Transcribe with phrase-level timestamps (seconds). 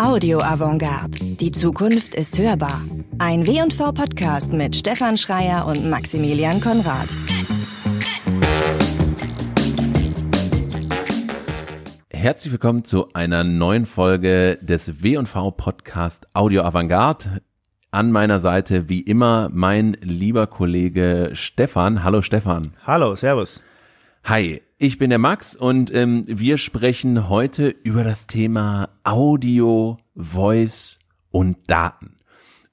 [0.00, 1.36] Audio Avantgarde.
[1.36, 2.80] Die Zukunft ist hörbar.
[3.18, 7.06] Ein W&V Podcast mit Stefan Schreier und Maximilian Konrad.
[12.08, 17.42] Herzlich willkommen zu einer neuen Folge des W&V Podcast Audio Avantgarde.
[17.90, 22.02] An meiner Seite wie immer mein lieber Kollege Stefan.
[22.02, 22.72] Hallo Stefan.
[22.86, 23.62] Hallo, Servus.
[24.22, 30.98] Hi, ich bin der Max und ähm, wir sprechen heute über das Thema Audio, Voice
[31.30, 32.18] und Daten.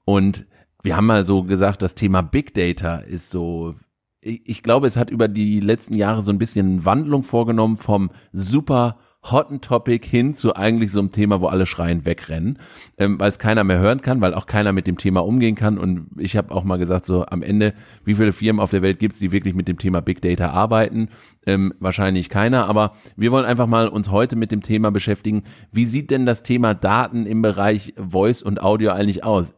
[0.04, 0.46] Und
[0.82, 3.74] wir haben mal so gesagt, das Thema Big Data ist so,
[4.20, 8.10] ich, ich glaube, es hat über die letzten Jahre so ein bisschen Wandlung vorgenommen vom
[8.32, 8.98] super
[9.30, 12.58] hotten Topic hin zu eigentlich so einem Thema, wo alle schreien wegrennen,
[12.98, 15.78] ähm, weil es keiner mehr hören kann, weil auch keiner mit dem Thema umgehen kann.
[15.78, 17.74] Und ich habe auch mal gesagt, so am Ende,
[18.04, 20.50] wie viele Firmen auf der Welt gibt es, die wirklich mit dem Thema Big Data
[20.50, 21.08] arbeiten?
[21.46, 25.44] Ähm, wahrscheinlich keiner, aber wir wollen einfach mal uns heute mit dem Thema beschäftigen.
[25.72, 29.54] Wie sieht denn das Thema Daten im Bereich Voice und Audio eigentlich aus?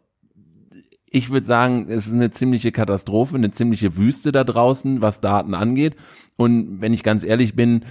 [1.11, 5.55] ich würde sagen, es ist eine ziemliche Katastrophe, eine ziemliche Wüste da draußen, was Daten
[5.55, 5.97] angeht.
[6.37, 7.85] Und wenn ich ganz ehrlich bin,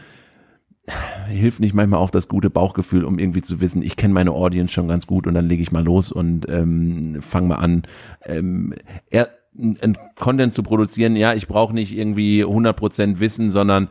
[1.28, 4.74] hilft nicht manchmal auch das gute Bauchgefühl, um irgendwie zu wissen, ich kenne meine Audience
[4.74, 7.84] schon ganz gut und dann lege ich mal los und ähm, fange mal an.
[8.26, 8.74] Ähm,
[9.10, 13.90] er, ein Content zu produzieren, ja, ich brauche nicht irgendwie 100% Wissen, sondern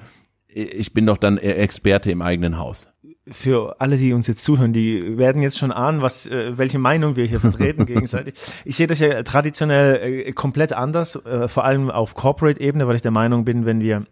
[0.49, 2.89] ich bin doch dann Experte im eigenen Haus.
[3.31, 7.17] Für alle, die uns jetzt zuhören, die werden jetzt schon ahnen, was, äh, welche Meinung
[7.17, 8.35] wir hier vertreten gegenseitig.
[8.65, 13.03] Ich sehe das ja traditionell äh, komplett anders, äh, vor allem auf Corporate-Ebene, weil ich
[13.03, 14.07] der Meinung bin, wenn wir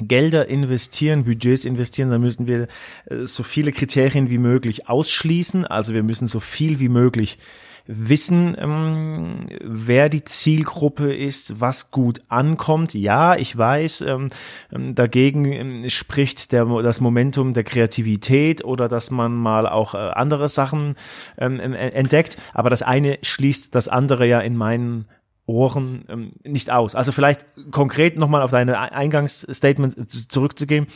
[0.00, 2.68] Gelder investieren, Budgets investieren, dann müssen wir
[3.06, 5.64] äh, so viele Kriterien wie möglich ausschließen.
[5.64, 7.38] Also wir müssen so viel wie möglich
[7.86, 12.94] wissen, ähm, wer die Zielgruppe ist, was gut ankommt.
[12.94, 14.28] Ja, ich weiß, ähm,
[14.72, 20.48] ähm dagegen spricht der, das Momentum der Kreativität oder dass man mal auch äh, andere
[20.48, 20.94] Sachen
[21.36, 22.36] entdeckt.
[22.54, 25.06] Aber das eine schließt das andere ja in meinen
[25.50, 26.94] Ohren ähm, nicht aus.
[26.94, 30.86] Also vielleicht konkret nochmal auf deine Eingangsstatement zurückzugehen.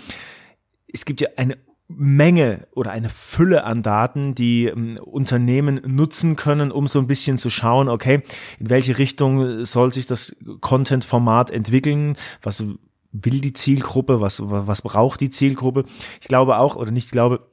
[0.93, 6.71] Es gibt ja eine Menge oder eine Fülle an Daten, die ähm, Unternehmen nutzen können,
[6.71, 8.23] um so ein bisschen zu schauen, okay,
[8.59, 12.65] in welche Richtung soll sich das Content-Format entwickeln, was
[13.13, 15.85] will die Zielgruppe, was, was braucht die Zielgruppe.
[16.21, 17.47] Ich glaube auch, oder nicht glaube,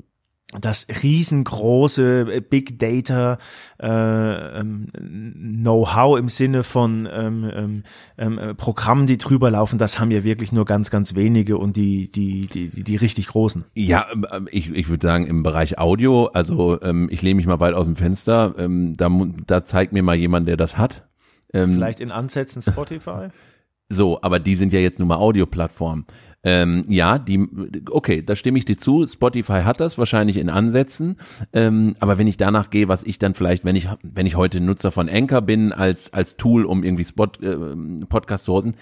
[0.60, 3.38] das riesengroße äh, Big Data
[3.82, 4.88] äh, ähm,
[5.64, 7.84] Know-how im Sinne von ähm, ähm,
[8.18, 11.78] ähm, äh, Programmen, die drüber laufen, das haben ja wirklich nur ganz, ganz wenige und
[11.78, 13.64] die, die, die, die, die richtig großen.
[13.76, 17.60] Ja, ähm, ich, ich würde sagen, im Bereich Audio, also ähm, ich lehne mich mal
[17.60, 19.10] weit aus dem Fenster, ähm, da,
[19.48, 21.08] da zeigt mir mal jemand, der das hat.
[21.54, 23.30] Ähm, Vielleicht in Ansätzen Spotify?
[23.94, 26.06] So, aber die sind ja jetzt nur mal Audioplattformen.
[26.44, 27.48] Ähm, ja, die,
[27.90, 29.06] okay, da stimme ich dir zu.
[29.06, 31.18] Spotify hat das wahrscheinlich in Ansätzen.
[31.54, 34.60] Ähm, aber wenn ich danach gehe, was ich dann vielleicht, wenn ich, wenn ich heute
[34.60, 38.76] Nutzer von Anchor bin, als, als Tool, um irgendwie Spot, äh, Podcast zu hosten,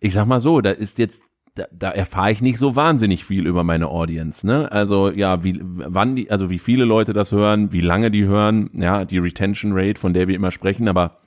[0.00, 1.22] ich sag mal so, da ist jetzt
[1.54, 4.72] da, da erfahre ich nicht so wahnsinnig viel über meine Audience, ne?
[4.72, 8.70] Also ja, wie wann die, also wie viele Leute das hören, wie lange die hören,
[8.72, 11.21] ja, die Retention Rate, von der wir immer sprechen, aber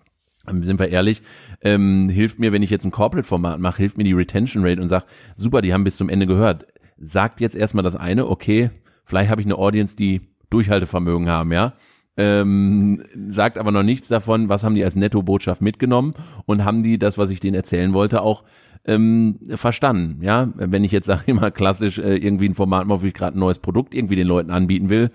[0.62, 1.22] sind wir ehrlich,
[1.62, 4.90] ähm, hilft mir, wenn ich jetzt ein Corporate-Format mache, hilft mir die Retention Rate und
[4.90, 6.66] sag, super, die haben bis zum Ende gehört.
[6.98, 8.72] Sagt jetzt erstmal das eine, okay,
[9.06, 11.74] vielleicht habe ich eine Audience, die Durchhaltevermögen haben, ja.
[12.18, 16.14] Ähm, sagt aber noch nichts davon, was haben die als Netto-Botschaft mitgenommen
[16.46, 18.44] und haben die das, was ich denen erzählen wollte, auch
[18.86, 20.50] ähm, verstanden, ja.
[20.56, 23.40] Wenn ich jetzt, sage mal, klassisch äh, irgendwie ein Format mache, wo ich gerade ein
[23.40, 25.12] neues Produkt irgendwie den Leuten anbieten will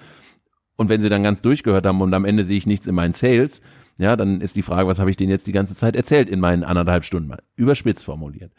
[0.80, 3.12] und wenn sie dann ganz durchgehört haben und am Ende sehe ich nichts in meinen
[3.12, 3.60] Sales,
[3.98, 6.41] ja, dann ist die Frage, was habe ich denen jetzt die ganze Zeit erzählt in
[6.41, 7.34] meinen anderthalb Stunden?
[7.54, 8.50] Überspitzt formuliert.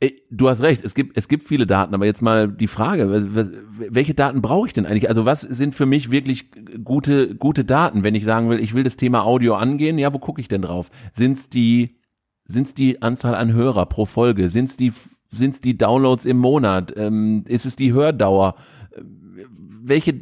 [0.00, 3.08] Äh, du hast recht, es gibt, es gibt viele Daten, aber jetzt mal die Frage,
[3.78, 5.08] welche Daten brauche ich denn eigentlich?
[5.08, 6.50] Also was sind für mich wirklich
[6.82, 10.18] gute, gute Daten, wenn ich sagen will, ich will das Thema Audio angehen, ja, wo
[10.18, 10.90] gucke ich denn drauf?
[11.14, 12.00] Sind's die,
[12.44, 14.48] sind's die Anzahl an Hörer pro Folge?
[14.48, 14.92] Sind's die,
[15.30, 16.92] sind's die Downloads im Monat?
[16.96, 18.56] Ähm, ist es die Hördauer?
[19.84, 20.14] Welche,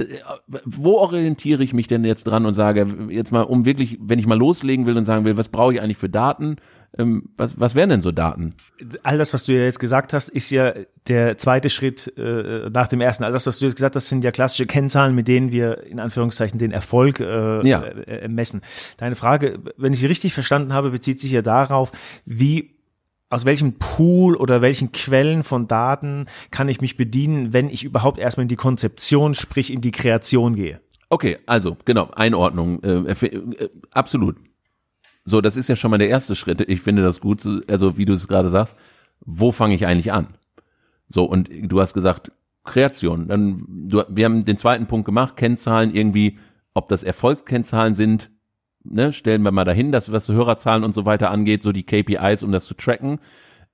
[0.65, 4.27] wo orientiere ich mich denn jetzt dran und sage, jetzt mal, um wirklich, wenn ich
[4.27, 6.57] mal loslegen will und sagen will, was brauche ich eigentlich für Daten?
[6.99, 8.55] Ähm, was, was wären denn so Daten?
[9.03, 10.75] All das, was du ja jetzt gesagt hast, ist ja
[11.07, 13.23] der zweite Schritt äh, nach dem ersten.
[13.23, 16.01] All das, was du jetzt gesagt hast, sind ja klassische Kennzahlen, mit denen wir in
[16.01, 17.83] Anführungszeichen den Erfolg äh, ja.
[17.83, 18.63] äh, messen.
[18.97, 21.93] Deine Frage, wenn ich sie richtig verstanden habe, bezieht sich ja darauf,
[22.25, 22.80] wie
[23.31, 28.19] aus welchem Pool oder welchen Quellen von Daten kann ich mich bedienen, wenn ich überhaupt
[28.19, 30.81] erstmal in die Konzeption, sprich in die Kreation gehe?
[31.09, 34.37] Okay, also genau, Einordnung, äh, äh, absolut.
[35.25, 36.61] So, das ist ja schon mal der erste Schritt.
[36.63, 38.77] Ich finde das gut, also wie du es gerade sagst,
[39.21, 40.29] wo fange ich eigentlich an?
[41.09, 42.33] So, und du hast gesagt,
[42.65, 43.29] Kreation.
[43.29, 46.39] Dann, du, wir haben den zweiten Punkt gemacht, Kennzahlen irgendwie,
[46.75, 48.31] ob das Erfolgskennzahlen sind,
[48.85, 52.43] ne, stellen wir mal dahin, dass was Hörerzahlen und so weiter angeht, so die KPIs,
[52.43, 53.19] um das zu tracken,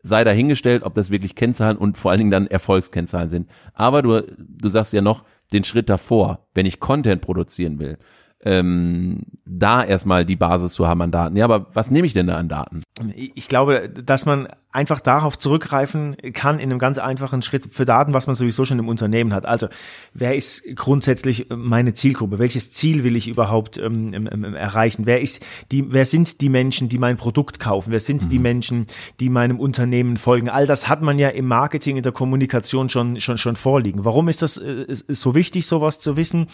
[0.02, 3.50] sei dahingestellt, ob das wirklich Kennzahlen und vor allen Dingen dann Erfolgskennzahlen sind.
[3.74, 7.98] Aber du, du sagst ja noch den Schritt davor, wenn ich Content produzieren will,
[8.44, 11.36] ähm, da erstmal die Basis zu haben an Daten.
[11.36, 12.82] Ja, aber was nehme ich denn da an Daten?
[13.14, 18.12] Ich glaube, dass man einfach darauf zurückgreifen kann in einem ganz einfachen Schritt für Daten,
[18.12, 19.46] was man sowieso schon im Unternehmen hat.
[19.46, 19.68] Also,
[20.12, 22.38] wer ist grundsätzlich meine Zielgruppe?
[22.38, 25.06] Welches Ziel will ich überhaupt ähm, ähm, erreichen?
[25.06, 27.90] Wer ist die, wer sind die Menschen, die mein Produkt kaufen?
[27.90, 28.28] Wer sind mhm.
[28.28, 28.86] die Menschen,
[29.18, 30.50] die meinem Unternehmen folgen?
[30.50, 34.04] All das hat man ja im Marketing, in der Kommunikation schon, schon, schon vorliegen.
[34.04, 36.48] Warum ist das äh, ist so wichtig, sowas zu wissen?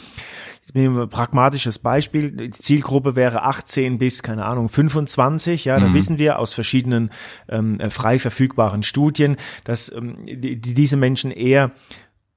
[0.60, 2.30] Jetzt nehmen wir ein pragmatisches Beispiel.
[2.30, 5.64] Die Zielgruppe wäre 18 bis, keine Ahnung, 25.
[5.64, 5.94] Ja, da mhm.
[5.94, 7.10] wissen wir aus verschiedenen
[7.48, 7.80] ähm,
[8.12, 11.73] frei verfügbaren Studien, dass ähm, die, diese Menschen eher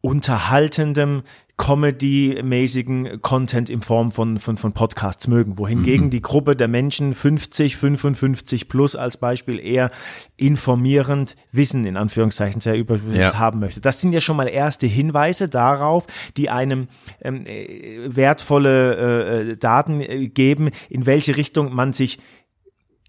[0.01, 1.23] unterhaltendem,
[1.57, 6.09] Comedy-mäßigen Content in Form von, von, von Podcasts mögen, wohingegen mhm.
[6.09, 9.89] die Gruppe der Menschen 50, 55 plus als Beispiel eher
[10.35, 13.39] informierend Wissen in Anführungszeichen sehr über ja.
[13.39, 13.79] haben möchte.
[13.79, 16.89] Das sind ja schon mal erste Hinweise darauf, die einem
[17.21, 22.19] ähm, äh, wertvolle äh, Daten äh, geben, in welche Richtung man sich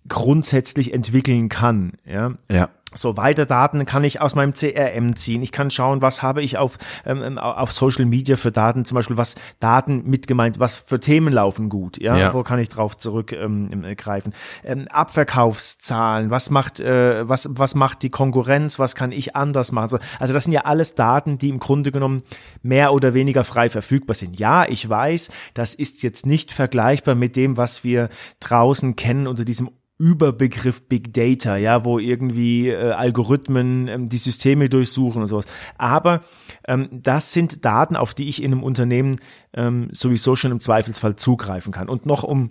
[0.09, 1.93] grundsätzlich entwickeln kann.
[2.05, 2.33] Ja.
[2.51, 2.69] ja.
[2.95, 5.43] So weiter Daten kann ich aus meinem CRM ziehen.
[5.43, 8.95] Ich kann schauen, was habe ich auf, ähm, ähm auf Social Media für Daten, zum
[8.95, 12.35] Beispiel was Daten mitgemeint, was für Themen laufen gut, ja, ja.
[12.35, 14.33] wo kann ich drauf zurückgreifen.
[14.65, 19.73] Ähm, ähm, Abverkaufszahlen, was macht, äh, was, was macht die Konkurrenz, was kann ich anders
[19.73, 19.85] machen.
[19.85, 22.23] Also, also das sind ja alles Daten, die im Grunde genommen
[22.63, 24.39] mehr oder weniger frei verfügbar sind.
[24.39, 28.09] Ja, ich weiß, das ist jetzt nicht vergleichbar mit dem, was wir
[28.41, 34.69] draußen kennen unter diesem Überbegriff Big Data, ja, wo irgendwie äh, Algorithmen ähm, die Systeme
[34.69, 35.47] durchsuchen und sowas.
[35.79, 36.23] Aber
[36.67, 39.17] ähm, das sind Daten, auf die ich in einem Unternehmen
[39.55, 41.89] ähm, sowieso schon im Zweifelsfall zugreifen kann.
[41.89, 42.51] Und noch um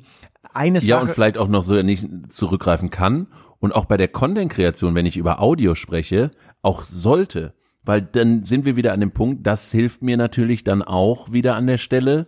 [0.53, 0.89] eine Sache.
[0.89, 3.27] Ja, und vielleicht auch noch so nicht zurückgreifen kann.
[3.59, 6.31] Und auch bei der Content-Kreation, wenn ich über Audio spreche,
[6.61, 7.53] auch sollte.
[7.83, 11.55] Weil dann sind wir wieder an dem Punkt, das hilft mir natürlich dann auch wieder
[11.55, 12.27] an der Stelle,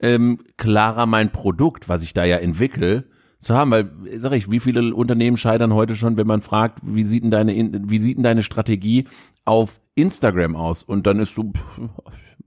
[0.00, 3.04] ähm, klarer mein Produkt, was ich da ja entwickle,
[3.38, 7.04] zu haben, weil sag ich, wie viele Unternehmen scheitern heute schon, wenn man fragt, wie
[7.04, 9.06] sieht denn deine wie sieht denn deine Strategie
[9.44, 10.82] auf Instagram aus?
[10.82, 11.80] Und dann ist so pff,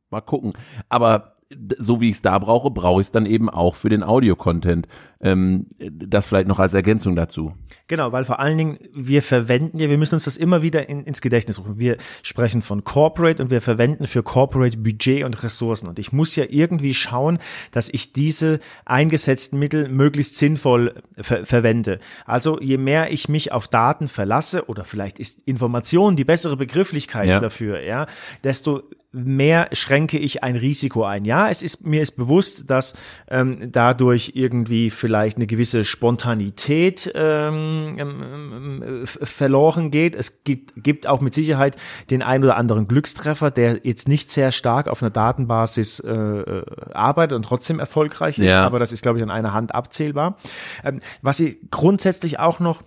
[0.10, 0.54] mal gucken,
[0.90, 1.36] aber
[1.78, 4.88] so wie ich es da brauche, brauche ich es dann eben auch für den Audio-Content.
[5.22, 7.54] Ähm, das vielleicht noch als Ergänzung dazu.
[7.88, 11.04] Genau, weil vor allen Dingen wir verwenden ja, wir müssen uns das immer wieder in,
[11.04, 11.78] ins Gedächtnis rufen.
[11.78, 15.88] Wir sprechen von Corporate und wir verwenden für Corporate Budget und Ressourcen.
[15.88, 17.38] Und ich muss ja irgendwie schauen,
[17.72, 22.00] dass ich diese eingesetzten Mittel möglichst sinnvoll ver verwende.
[22.26, 27.30] Also je mehr ich mich auf Daten verlasse oder vielleicht ist Information die bessere Begrifflichkeit
[27.30, 27.40] ja.
[27.40, 28.08] dafür, ja,
[28.44, 28.84] desto
[29.14, 31.26] mehr schränke ich ein Risiko ein.
[31.26, 32.96] Ja, es ist mir ist bewusst, dass
[33.30, 40.16] ähm, dadurch irgendwie vielleicht eine gewisse Spontanität ähm, ähm, verloren geht.
[40.16, 41.76] Es gibt, gibt auch mit Sicherheit
[42.10, 46.66] den ein oder anderen Glückstreffer, der jetzt nicht sehr stark auf einer Datenbasis äh, äh
[46.94, 48.50] arbeitet und trotzdem erfolgreich ist.
[48.50, 48.66] Ja.
[48.66, 50.38] Aber das ist, glaube ich, an einer Hand abzählbar.
[50.86, 52.82] Ähm, was ich grundsätzlich auch noch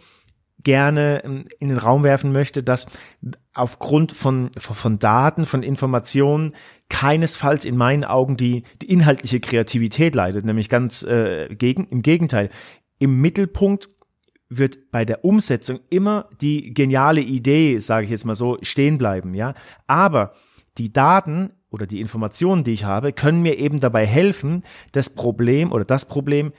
[0.64, 2.87] gerne ähm, in den Raum werfen möchte, dass
[3.52, 6.52] aufgrund von, von Daten, von Informationen
[6.88, 12.50] keinesfalls in meinen Augen die, die inhaltliche Kreativität leidet, nämlich ganz äh, gegen, im Gegenteil.
[12.99, 13.88] Im Mittelpunkt
[14.49, 19.35] wird bei der Umsetzung immer die geniale Idee, sage ich jetzt mal so, stehen bleiben,
[19.35, 19.54] ja.
[19.87, 20.35] Aber
[20.78, 25.73] die Daten oder die Informationen, die ich habe, können mir eben dabei helfen, das Problem
[25.73, 26.52] oder das Problem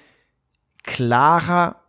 [0.83, 1.81] klarer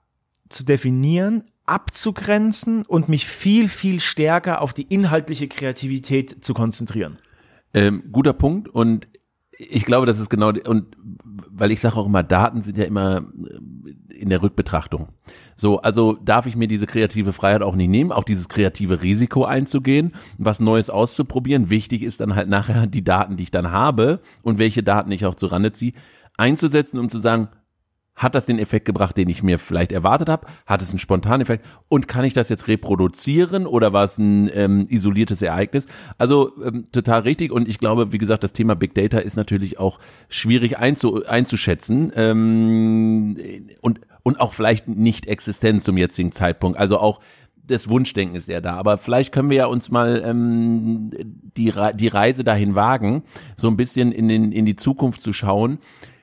[0.49, 7.19] zu definieren, abzugrenzen und mich viel, viel stärker auf die inhaltliche Kreativität zu konzentrieren.
[7.75, 9.09] Ähm, guter Punkt und
[9.59, 10.97] ich glaube, das ist genau, und
[11.51, 15.09] weil ich sage auch immer, Daten sind ja immer äh, in der Rückbetrachtung.
[15.57, 19.45] So, also darf ich mir diese kreative Freiheit auch nicht nehmen, auch dieses kreative Risiko
[19.45, 21.71] einzugehen, was Neues auszuprobieren.
[21.71, 25.27] Wichtig ist dann halt nachher die Daten, die ich dann habe und welche Daten ich
[25.27, 25.93] auch zu Rande ziehe,
[26.37, 27.49] einzusetzen, um zu sagen,
[28.17, 30.47] hat das den Effekt gebracht, den ich mir vielleicht erwartet habe?
[30.65, 31.65] Hat es einen spontanen Effekt?
[31.89, 35.87] Und kann ich das jetzt reproduzieren oder war es ein ähm, isoliertes Ereignis?
[36.17, 37.53] Also ähm, total richtig.
[37.53, 39.99] Und ich glaube, wie gesagt, das Thema Big Data ist natürlich auch
[40.31, 43.37] schwierig einzu einzuschätzen ähm,
[43.83, 46.79] und, und auch vielleicht nicht existent zum jetzigen Zeitpunkt.
[46.79, 47.21] Also auch
[47.67, 48.77] das Wunschdenken ist ja da.
[48.77, 51.11] Aber vielleicht können wir ja uns mal ähm,
[51.57, 53.25] die, die Reise dahin wagen,
[53.57, 55.79] so ein bisschen in, den, in die Zukunft zu schauen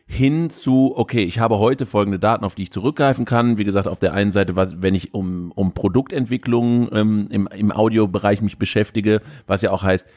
[0.06, 3.58] hin zu, okay, ich habe heute folgende Daten, auf die ich zurückgreifen kann.
[3.58, 7.72] Wie gesagt, auf der einen Seite, was, wenn ich um, um Produktentwicklung ähm, im, im
[7.72, 10.08] Audiobereich mich beschäftige, was ja auch heißt,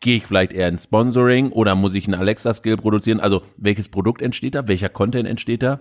[0.00, 3.20] gehe ich vielleicht eher ins Sponsoring oder muss ich einen Alexa-Skill produzieren?
[3.20, 4.66] Also welches Produkt entsteht da?
[4.66, 5.80] Welcher Content entsteht da?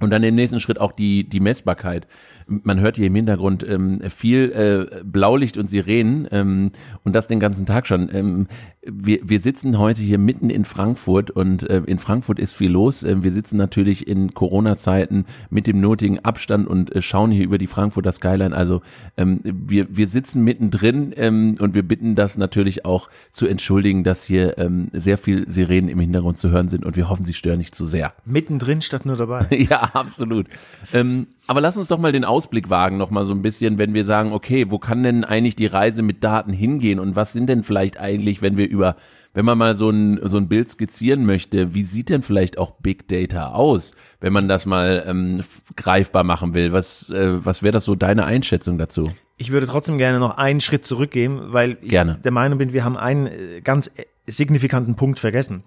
[0.00, 2.06] Und dann im nächsten Schritt auch die, die Messbarkeit
[2.50, 6.72] man hört hier im Hintergrund ähm, viel äh, Blaulicht und Sirenen ähm,
[7.04, 8.10] und das den ganzen Tag schon.
[8.12, 8.48] Ähm,
[8.82, 13.02] wir, wir sitzen heute hier mitten in Frankfurt und äh, in Frankfurt ist viel los.
[13.02, 17.58] Äh, wir sitzen natürlich in Corona-Zeiten mit dem nötigen Abstand und äh, schauen hier über
[17.58, 18.56] die Frankfurter Skyline.
[18.56, 18.82] Also
[19.16, 24.24] ähm, wir, wir sitzen mittendrin ähm, und wir bitten das natürlich auch zu entschuldigen, dass
[24.24, 27.58] hier ähm, sehr viel Sirenen im Hintergrund zu hören sind und wir hoffen, sie stören
[27.58, 28.12] nicht zu sehr.
[28.24, 29.46] Mittendrin statt nur dabei.
[29.70, 30.46] ja, absolut.
[30.92, 33.94] Ähm, aber lass uns doch mal den Ausblick wagen, noch mal so ein bisschen, wenn
[33.94, 37.48] wir sagen, okay, wo kann denn eigentlich die Reise mit Daten hingehen und was sind
[37.48, 38.96] denn vielleicht eigentlich, wenn wir über,
[39.34, 42.72] wenn man mal so ein, so ein Bild skizzieren möchte, wie sieht denn vielleicht auch
[42.72, 45.40] Big Data aus, wenn man das mal ähm,
[45.76, 46.72] greifbar machen will?
[46.72, 49.10] Was, äh, was wäre das so deine Einschätzung dazu?
[49.36, 52.18] Ich würde trotzdem gerne noch einen Schritt zurückgehen, weil ich Gerne.
[52.22, 53.90] der Meinung bin, wir haben einen äh, ganz
[54.26, 55.62] signifikanten Punkt vergessen.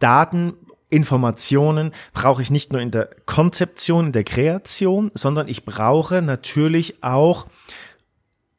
[0.00, 0.54] Daten
[0.88, 7.02] Informationen brauche ich nicht nur in der Konzeption, in der Kreation, sondern ich brauche natürlich
[7.02, 7.46] auch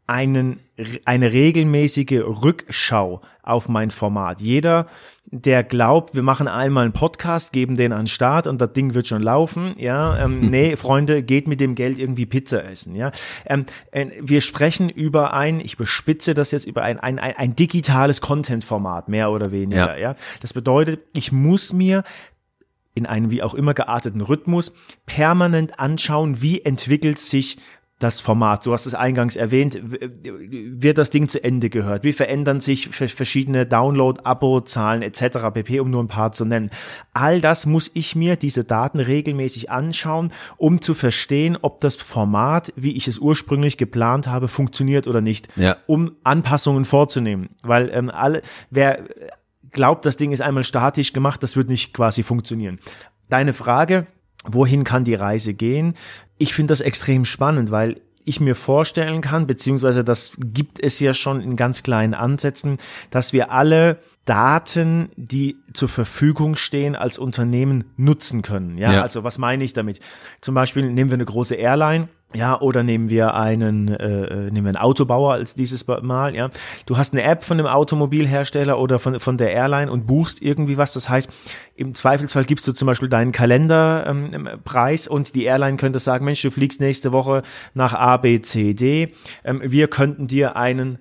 [0.05, 0.59] einen,
[1.05, 4.41] eine regelmäßige Rückschau auf mein Format.
[4.41, 4.88] Jeder,
[5.31, 8.95] der glaubt, wir machen einmal einen Podcast, geben den an den Start und das Ding
[8.95, 13.12] wird schon laufen, ja, ähm, nee, Freunde, geht mit dem Geld irgendwie Pizza essen, ja.
[13.45, 17.55] Ähm, äh, wir sprechen über ein, ich bespitze das jetzt über ein, ein, ein, ein
[17.55, 20.12] digitales Content-Format, mehr oder weniger, ja.
[20.12, 20.15] ja.
[20.41, 22.03] Das bedeutet, ich muss mir
[22.95, 24.74] in einem wie auch immer gearteten Rhythmus
[25.05, 27.57] permanent anschauen, wie entwickelt sich
[28.00, 28.65] das Format.
[28.65, 29.79] Du hast es eingangs erwähnt.
[29.84, 32.03] Wird das Ding zu Ende gehört?
[32.06, 35.51] Wie verändern sich verschiedene Download, Abo-Zahlen etc.
[35.53, 36.72] pp, um nur ein paar zu nennen.
[37.13, 42.72] All das muss ich mir, diese Daten regelmäßig anschauen, um zu verstehen, ob das Format,
[42.77, 45.50] wie ich es ursprünglich geplant habe, funktioniert oder nicht.
[45.58, 45.77] Ja.
[45.86, 47.50] Um Anpassungen vorzunehmen.
[47.63, 49.03] Weil ähm, alle, wer
[49.72, 52.79] glaubt, das Ding ist einmal statisch gemacht, das wird nicht quasi funktionieren.
[53.29, 54.08] Deine Frage,
[54.46, 55.93] wohin kann die Reise gehen?
[56.38, 61.13] Ich finde das extrem spannend, weil ich mir vorstellen kann, beziehungsweise das gibt es ja
[61.13, 62.77] schon in ganz kleinen Ansätzen,
[63.10, 68.77] dass wir alle Daten, die zur Verfügung stehen, als Unternehmen nutzen können.
[68.77, 69.01] Ja, Ja.
[69.01, 70.00] also was meine ich damit?
[70.41, 72.08] Zum Beispiel nehmen wir eine große Airline.
[72.36, 76.50] Ja, oder nehmen wir einen, äh, äh, nehmen wir einen Autobauer als dieses Mal, ja.
[76.86, 80.77] Du hast eine App von dem Automobilhersteller oder von, von der Airline und buchst irgendwie
[80.77, 80.93] was.
[80.93, 81.27] Das heißt,
[81.75, 86.24] im Zweifelsfall gibst du zum Beispiel deinen Kalenderpreis ähm, Preis und die Airline könnte sagen,
[86.24, 87.41] Mensch, du fliegst nächste Woche
[87.74, 89.12] nach A, B, C, D.
[89.43, 91.00] Ähm, wir könnten dir einen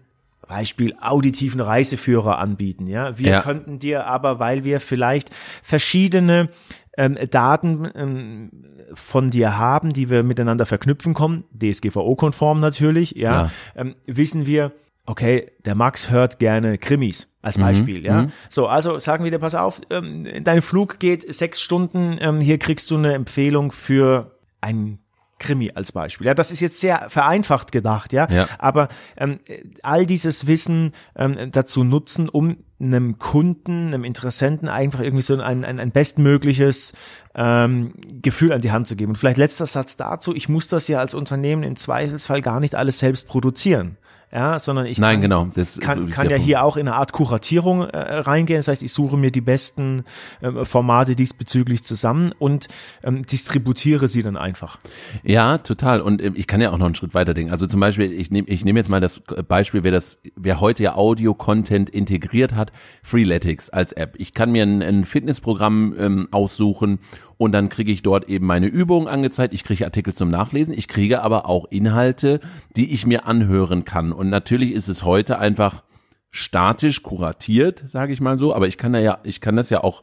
[0.49, 2.87] Beispiel auditiven Reiseführer anbieten.
[2.87, 3.43] Ja, wir Ja.
[3.43, 5.31] könnten dir aber, weil wir vielleicht
[5.63, 6.49] verschiedene
[6.97, 8.51] ähm, Daten ähm,
[8.95, 13.53] von dir haben, die wir miteinander verknüpfen kommen, DSGVO-konform natürlich, ja, Klar.
[13.77, 14.73] ähm, wissen wir,
[15.07, 18.27] okay, der Max hört gerne Krimis als Beispiel, ja.
[18.49, 22.59] So, also sagen wir dir, pass auf, ähm, dein Flug geht sechs Stunden, ähm, hier
[22.59, 24.99] kriegst du eine Empfehlung für einen
[25.39, 26.27] Krimi als Beispiel.
[26.27, 28.29] Ja, das ist jetzt sehr vereinfacht gedacht, ja.
[28.31, 28.49] Ja.
[28.59, 29.39] Aber ähm,
[29.83, 35.65] all dieses Wissen ähm, dazu nutzen, um einem Kunden, einem Interessenten einfach irgendwie so ein,
[35.65, 36.93] ein, ein bestmögliches
[37.35, 39.11] ähm, Gefühl an die Hand zu geben.
[39.11, 42.75] Und vielleicht letzter Satz dazu, ich muss das ja als Unternehmen im Zweifelsfall gar nicht
[42.75, 43.97] alles selbst produzieren.
[44.31, 45.49] Ja, sondern ich Nein, kann, genau.
[45.55, 46.45] Das kann, kann ja Punkt.
[46.45, 48.59] hier auch in eine Art Kuratierung äh, reingehen.
[48.59, 50.05] Das heißt, ich suche mir die besten
[50.43, 52.69] ähm, Formate diesbezüglich zusammen und
[53.03, 54.79] ähm, distributiere sie dann einfach.
[55.23, 56.03] Ja, total.
[56.03, 57.53] Und ähm, ich kann ja auch noch einen Schritt weiter denken.
[57.53, 60.83] Also zum Beispiel, ich nehme ich nehm jetzt mal das Beispiel, wer das, wer heute
[60.83, 62.71] ja Audio-Content integriert hat,
[63.03, 64.15] Freeletics als App.
[64.19, 66.99] Ich kann mir ein, ein Fitnessprogramm ähm, aussuchen
[67.39, 69.55] und dann kriege ich dort eben meine Übungen angezeigt.
[69.55, 70.75] Ich kriege Artikel zum Nachlesen.
[70.75, 72.41] Ich kriege aber auch Inhalte,
[72.77, 74.13] die ich mir anhören kann.
[74.13, 75.85] Und natürlich ist es heute einfach
[76.31, 78.55] statisch kuratiert, sage ich mal so.
[78.55, 80.03] Aber ich kann da ja, ich kann das ja auch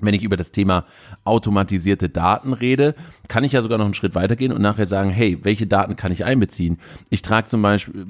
[0.00, 0.84] wenn ich über das Thema
[1.24, 2.94] automatisierte Daten rede,
[3.28, 6.12] kann ich ja sogar noch einen Schritt weitergehen und nachher sagen, hey, welche Daten kann
[6.12, 6.78] ich einbeziehen?
[7.10, 8.06] Ich trage zum Beispiel,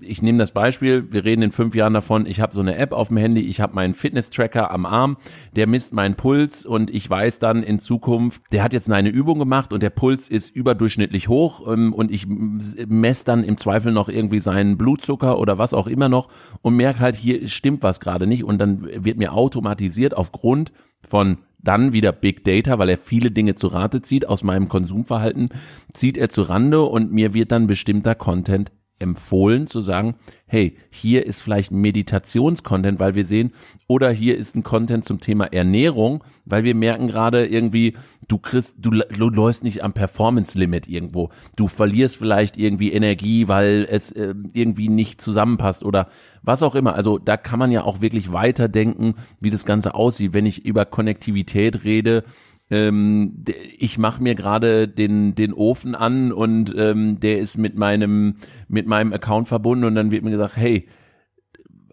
[0.00, 2.92] ich nehme das Beispiel, wir reden in fünf Jahren davon, ich habe so eine App
[2.92, 5.16] auf dem Handy, ich habe meinen Fitness-Tracker am Arm,
[5.56, 9.38] der misst meinen Puls und ich weiß dann in Zukunft, der hat jetzt eine Übung
[9.38, 14.08] gemacht und der Puls ist überdurchschnittlich hoch ähm, und ich messe dann im Zweifel noch
[14.08, 16.28] irgendwie seinen Blutzucker oder was auch immer noch
[16.60, 21.38] und merke halt, hier stimmt was gerade nicht und dann wird mir automatisiert aufgrund von
[21.62, 25.50] dann wieder Big Data, weil er viele Dinge zu Rate zieht aus meinem Konsumverhalten,
[25.92, 30.14] zieht er zu Rande und mir wird dann bestimmter Content empfohlen zu sagen,
[30.46, 33.52] hey, hier ist vielleicht Meditationscontent, weil wir sehen,
[33.88, 37.94] oder hier ist ein Content zum Thema Ernährung, weil wir merken gerade irgendwie,
[38.30, 41.30] du kriegst, du, du läufst nicht am Performance-Limit irgendwo.
[41.56, 46.08] Du verlierst vielleicht irgendwie Energie, weil es äh, irgendwie nicht zusammenpasst oder
[46.42, 46.94] was auch immer.
[46.94, 50.32] Also da kann man ja auch wirklich weiterdenken, wie das Ganze aussieht.
[50.32, 52.22] Wenn ich über Konnektivität rede,
[52.70, 53.44] ähm,
[53.78, 58.36] ich mache mir gerade den den Ofen an und ähm, der ist mit meinem
[58.68, 60.86] mit meinem Account verbunden und dann wird mir gesagt, hey,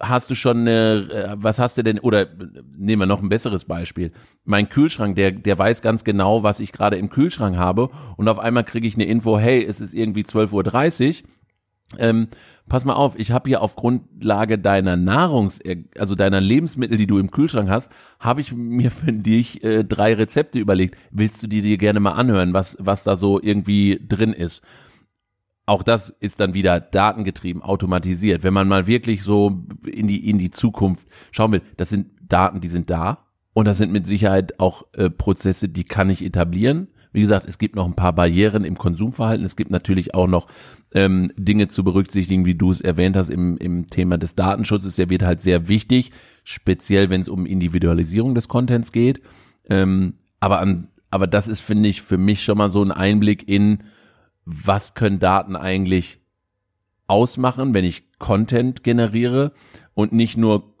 [0.00, 2.26] hast du schon eine, äh, was hast du denn, oder
[2.76, 4.12] nehmen wir noch ein besseres Beispiel.
[4.44, 8.38] Mein Kühlschrank, der, der weiß ganz genau, was ich gerade im Kühlschrank habe und auf
[8.38, 11.28] einmal kriege ich eine Info, hey, es ist irgendwie 12.30 Uhr.
[11.96, 12.28] Ähm,
[12.68, 15.60] pass mal auf, ich habe hier auf Grundlage deiner Nahrungs,
[15.96, 17.90] also deiner Lebensmittel, die du im Kühlschrank hast,
[18.20, 20.96] habe ich mir für dich äh, drei Rezepte überlegt.
[21.10, 24.62] Willst du die dir gerne mal anhören, was, was da so irgendwie drin ist?
[25.68, 28.42] Auch das ist dann wieder datengetrieben, automatisiert.
[28.42, 32.62] Wenn man mal wirklich so in die, in die Zukunft schauen will, das sind Daten,
[32.62, 33.26] die sind da.
[33.52, 36.88] Und das sind mit Sicherheit auch äh, Prozesse, die kann ich etablieren.
[37.12, 39.44] Wie gesagt, es gibt noch ein paar Barrieren im Konsumverhalten.
[39.44, 40.46] Es gibt natürlich auch noch
[40.94, 44.96] ähm, Dinge zu berücksichtigen, wie du es erwähnt hast im, im Thema des Datenschutzes.
[44.96, 46.12] Der wird halt sehr wichtig,
[46.44, 49.20] speziell wenn es um Individualisierung des Contents geht.
[49.68, 53.46] Ähm, aber an, aber das ist, finde ich, für mich schon mal so ein Einblick
[53.46, 53.80] in,
[54.50, 56.20] was können Daten eigentlich
[57.06, 59.52] ausmachen, wenn ich Content generiere
[59.94, 60.74] und nicht nur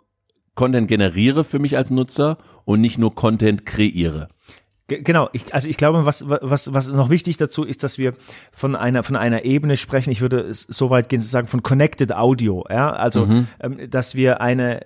[0.54, 4.28] Content generiere für mich als Nutzer und nicht nur Content kreiere.
[4.88, 8.14] Genau, ich, also ich glaube, was, was, was noch wichtig dazu ist, dass wir
[8.52, 12.12] von einer, von einer Ebene sprechen, ich würde so weit gehen zu sagen, von Connected
[12.12, 13.48] Audio, ja, also, mhm.
[13.60, 14.80] ähm, dass wir eine,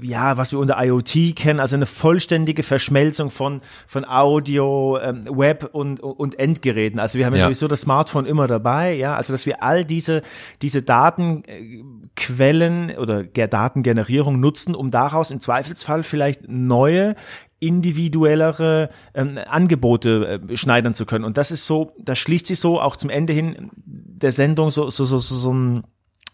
[0.00, 5.70] ja, was wir unter IoT kennen, also eine vollständige Verschmelzung von, von Audio, ähm, Web
[5.72, 7.00] und, und Endgeräten.
[7.00, 9.84] Also wir haben ja, ja sowieso das Smartphone immer dabei, ja, also dass wir all
[9.84, 10.22] diese,
[10.62, 17.16] diese Datenquellen oder Datengenerierung nutzen, um daraus im Zweifelsfall vielleicht neue
[17.58, 21.24] individuellere ähm, Angebote äh, schneidern zu können.
[21.24, 24.90] Und das ist so, das schließt sich so auch zum Ende hin der Sendung so,
[24.90, 25.82] so, so, so, so ein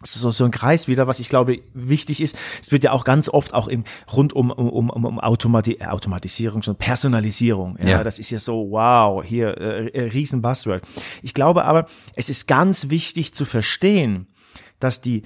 [0.03, 2.37] so, so ein Kreis wieder, was ich glaube wichtig ist.
[2.63, 6.63] Es wird ja auch ganz oft auch im rund um um um, um Automati Automatisierung
[6.63, 7.77] schon Personalisierung.
[7.81, 10.83] Ja, ja, das ist ja so wow hier äh, äh, riesen Buzzword.
[11.23, 14.29] Ich glaube aber, es ist ganz wichtig zu verstehen,
[14.79, 15.23] dass die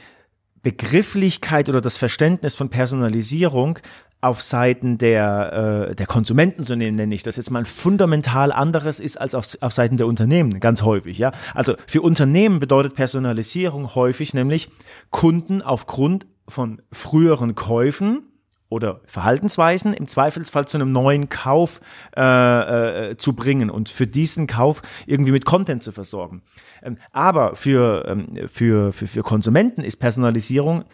[0.62, 3.78] Begrifflichkeit oder das Verständnis von Personalisierung
[4.22, 9.20] auf Seiten der, äh, der Konsumenten, so nenne ich das jetzt mal, fundamental anderes ist
[9.20, 11.32] als auf, auf Seiten der Unternehmen, ganz häufig, ja.
[11.54, 14.70] Also für Unternehmen bedeutet Personalisierung häufig nämlich
[15.10, 18.28] Kunden aufgrund von früheren Käufen
[18.68, 21.80] oder Verhaltensweisen im Zweifelsfall zu einem neuen Kauf
[22.16, 26.42] äh, äh, zu bringen und für diesen Kauf irgendwie mit Content zu versorgen.
[26.82, 30.84] Ähm, aber für, ähm, für, für, für Konsumenten ist Personalisierung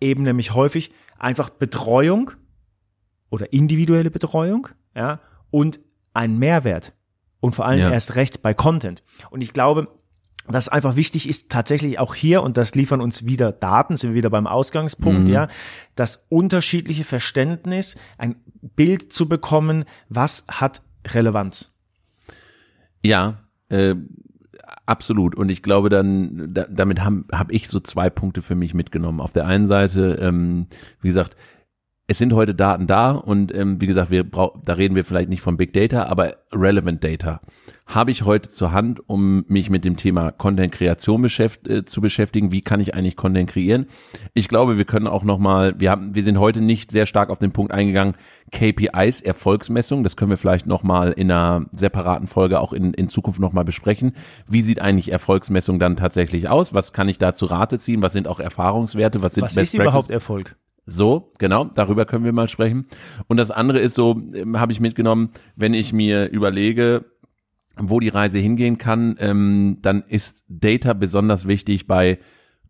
[0.00, 2.32] eben nämlich häufig einfach Betreuung
[3.30, 5.80] oder individuelle Betreuung, ja, und
[6.12, 6.92] ein Mehrwert.
[7.40, 7.90] Und vor allem ja.
[7.90, 9.02] erst recht bei Content.
[9.30, 9.88] Und ich glaube,
[10.46, 14.16] dass einfach wichtig ist, tatsächlich auch hier, und das liefern uns wieder Daten, sind wir
[14.16, 15.34] wieder beim Ausgangspunkt, mhm.
[15.34, 15.48] ja,
[15.94, 18.36] das unterschiedliche Verständnis, ein
[18.76, 21.74] Bild zu bekommen, was hat Relevanz.
[23.02, 23.94] Ja, äh,
[24.86, 25.34] absolut.
[25.34, 29.20] Und ich glaube, dann da, damit habe hab ich so zwei Punkte für mich mitgenommen.
[29.20, 30.66] Auf der einen Seite, ähm,
[31.00, 31.36] wie gesagt,
[32.10, 35.42] es sind heute Daten da und ähm, wie gesagt, wir da reden wir vielleicht nicht
[35.42, 37.40] von Big Data, aber Relevant Data
[37.86, 42.50] habe ich heute zur Hand, um mich mit dem Thema Content-Kreation beschäft, äh, zu beschäftigen.
[42.50, 43.86] Wie kann ich eigentlich Content kreieren?
[44.34, 47.38] Ich glaube, wir können auch nochmal, wir haben, wir sind heute nicht sehr stark auf
[47.38, 48.16] den Punkt eingegangen,
[48.50, 50.02] KPIs, Erfolgsmessung.
[50.02, 54.16] Das können wir vielleicht nochmal in einer separaten Folge auch in, in Zukunft nochmal besprechen.
[54.48, 56.74] Wie sieht eigentlich Erfolgsmessung dann tatsächlich aus?
[56.74, 58.02] Was kann ich da zu Rate ziehen?
[58.02, 59.22] Was sind auch Erfahrungswerte?
[59.22, 60.56] Was sind Was Best ist überhaupt Erfolg?
[60.90, 62.86] So, genau, darüber können wir mal sprechen.
[63.28, 67.04] Und das andere ist so, ähm, habe ich mitgenommen, wenn ich mir überlege,
[67.76, 72.18] wo die Reise hingehen kann, ähm, dann ist Data besonders wichtig bei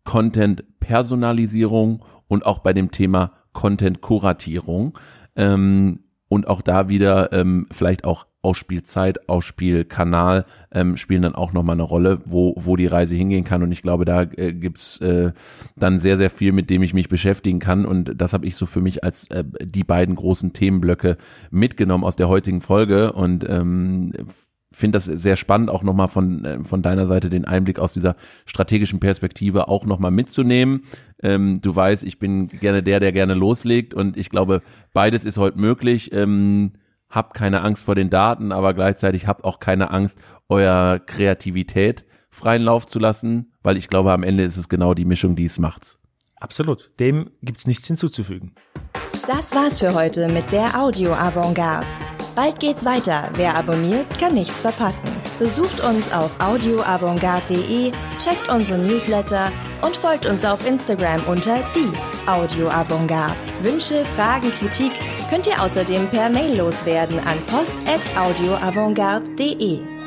[0.03, 4.97] Content-Personalisierung und auch bei dem Thema Content-Kuratierung.
[5.35, 11.75] Ähm, und auch da wieder ähm, vielleicht auch Ausspielzeit, Ausspielkanal ähm, spielen dann auch nochmal
[11.75, 13.61] eine Rolle, wo, wo die Reise hingehen kann.
[13.61, 15.31] Und ich glaube, da äh, gibt's äh,
[15.75, 17.85] dann sehr, sehr viel, mit dem ich mich beschäftigen kann.
[17.85, 21.17] Und das habe ich so für mich als äh, die beiden großen Themenblöcke
[21.51, 23.13] mitgenommen aus der heutigen Folge.
[23.13, 24.13] Und ähm,
[24.71, 28.15] finde das sehr spannend, auch nochmal von, äh, von deiner Seite den Einblick aus dieser
[28.45, 30.83] strategischen Perspektive auch nochmal mitzunehmen.
[31.21, 34.61] Ähm, du weißt, ich bin gerne der, der gerne loslegt und ich glaube,
[34.93, 36.11] beides ist heute möglich.
[36.13, 36.71] Ähm,
[37.11, 40.17] habt keine Angst vor den Daten, aber gleichzeitig habt auch keine Angst,
[40.49, 45.05] eurer Kreativität freien Lauf zu lassen, weil ich glaube, am Ende ist es genau die
[45.05, 45.97] Mischung, die es macht.
[46.39, 46.89] Absolut.
[46.99, 48.55] Dem gibt's nichts hinzuzufügen.
[49.27, 51.85] Das war's für heute mit der Audio Avantgarde.
[52.35, 53.29] Bald geht's weiter.
[53.35, 55.09] Wer abonniert, kann nichts verpassen.
[55.37, 61.91] Besucht uns auf audioavantgarde.de, checkt unsere Newsletter und folgt uns auf Instagram unter die
[62.27, 63.37] Audio Avantgarde.
[63.61, 64.93] Wünsche, Fragen, Kritik
[65.31, 70.00] könnt ihr außerdem per Mail loswerden an post@audioavantgarde.de.